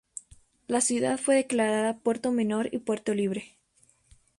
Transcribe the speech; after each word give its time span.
La 0.65 0.81
ciudad 0.81 1.19
fue 1.19 1.35
declarada 1.35 1.99
puerto 1.99 2.31
menor 2.31 2.69
y 2.73 2.79
puerto 2.79 3.13
libre. 3.13 3.59